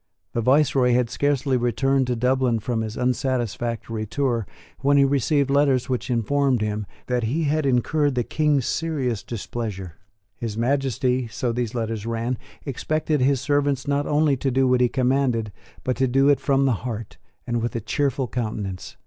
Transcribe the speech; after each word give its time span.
The 0.33 0.41
viceroy 0.41 0.93
had 0.93 1.11
scarcely 1.11 1.57
returned 1.57 2.07
to 2.07 2.15
Dublin, 2.15 2.57
from 2.57 2.81
his 2.81 2.97
unsatisfactory 2.97 4.07
tour, 4.07 4.47
when 4.79 4.97
he 4.97 5.05
received 5.05 5.51
letters 5.51 5.89
which 5.89 6.09
informed 6.09 6.61
him 6.63 6.87
that 7.05 7.25
he 7.25 7.43
had 7.43 7.67
incurred 7.67 8.15
the 8.15 8.23
King's 8.23 8.65
serious 8.65 9.21
displeasure. 9.21 9.99
His 10.37 10.57
Majesty 10.57 11.27
so 11.27 11.51
these 11.51 11.75
letters 11.75 12.07
ran 12.07 12.39
expected 12.65 13.21
his 13.21 13.41
servants 13.41 13.87
not 13.87 14.07
only 14.07 14.35
to 14.37 14.49
do 14.49 14.67
what 14.67 14.81
he 14.81 14.89
commanded, 14.89 15.51
but 15.83 15.97
to 15.97 16.07
do 16.07 16.29
it 16.29 16.39
from 16.39 16.65
the 16.65 16.71
heart, 16.81 17.17
and 17.45 17.61
with 17.61 17.75
a 17.75 17.79
cheerful 17.79 18.27
countenance. 18.27 18.97